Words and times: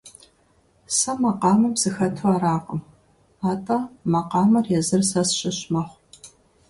Сэ 0.97 1.11
макъамэм 1.21 1.73
сыхэту 1.81 2.31
аракъым, 2.35 2.81
атӀэ 3.49 3.77
макъамэр 4.11 4.65
езыр 4.79 5.01
сэ 5.09 5.21
сщыщ 5.27 5.59
мэхъу. 5.73 5.99